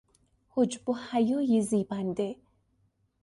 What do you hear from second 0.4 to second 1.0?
حجب و